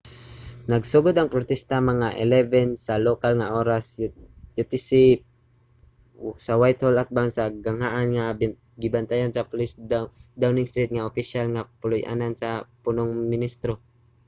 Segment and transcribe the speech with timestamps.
[0.71, 3.85] nagsugod ang protesta mga 11:00 sa lokal nga oras
[4.61, 5.17] utc+1
[6.45, 8.25] sa whitehall atbang sa ganghaan nga
[8.83, 9.99] gibantayan sa pulis sa
[10.41, 12.49] downing street ang opisyal nga puluy-anan sa
[12.83, 13.73] punong ministro